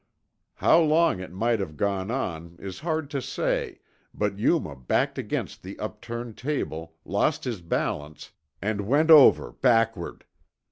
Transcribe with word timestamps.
How 0.55 0.81
long 0.81 1.19
it 1.19 1.31
might 1.31 1.59
have 1.59 1.77
gone 1.77 2.09
on 2.09 2.55
is 2.57 2.79
hard 2.79 3.07
to 3.11 3.21
say, 3.21 3.81
but 4.15 4.39
Yuma 4.39 4.75
backed 4.75 5.19
against 5.19 5.61
the 5.61 5.77
upturned 5.77 6.37
table, 6.39 6.95
lost 7.05 7.43
his 7.43 7.61
balance, 7.61 8.31
and 8.63 8.87
went 8.87 9.11
over 9.11 9.51
backward. 9.51 10.25